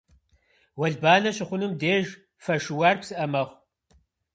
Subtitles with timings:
[0.79, 2.05] Уэлбанэ щыхъунум и деж
[2.43, 3.57] фэ шыуар псыӏэ мэхъу.